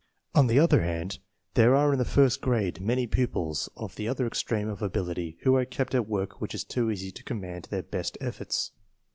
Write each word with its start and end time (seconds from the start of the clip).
On 0.33 0.47
the 0.47 0.57
other 0.57 0.81
hand, 0.81 1.19
there 1.53 1.75
are 1.75 1.93
in 1.93 1.99
the 1.99 2.05
first 2.05 2.41
grade 2.41 2.81
many 2.81 3.05
pupils 3.05 3.69
of 3.77 3.97
the 3.97 4.07
other 4.07 4.25
extreme 4.25 4.67
of 4.67 4.81
ability 4.81 5.37
who 5.41 5.55
are 5.55 5.63
kept 5.63 5.93
at 5.93 6.07
work 6.09 6.41
which 6.41 6.55
is 6.55 6.63
too 6.63 6.89
easy 6.89 7.11
to 7.11 7.23
command 7.23 7.65
their 7.69 7.83
best 7.83 8.17
efforts. 8.19 8.71